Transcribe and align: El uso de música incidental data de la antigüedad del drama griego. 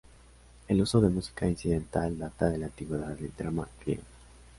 El 0.67 0.81
uso 0.81 0.99
de 0.99 1.09
música 1.09 1.47
incidental 1.47 2.17
data 2.17 2.49
de 2.49 2.57
la 2.57 2.65
antigüedad 2.65 3.09
del 3.09 3.31
drama 3.37 3.67
griego. 3.85 4.01